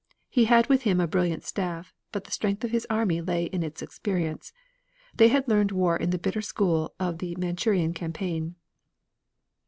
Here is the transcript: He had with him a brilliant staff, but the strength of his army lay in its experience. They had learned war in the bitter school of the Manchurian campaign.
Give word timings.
He 0.31 0.45
had 0.45 0.65
with 0.67 0.81
him 0.81 0.99
a 0.99 1.05
brilliant 1.05 1.43
staff, 1.43 1.93
but 2.11 2.23
the 2.23 2.31
strength 2.31 2.63
of 2.63 2.71
his 2.71 2.87
army 2.89 3.21
lay 3.21 3.43
in 3.45 3.61
its 3.61 3.83
experience. 3.83 4.51
They 5.15 5.27
had 5.27 5.47
learned 5.47 5.71
war 5.71 5.95
in 5.95 6.09
the 6.09 6.17
bitter 6.17 6.41
school 6.41 6.95
of 6.99 7.19
the 7.19 7.35
Manchurian 7.35 7.93
campaign. 7.93 8.55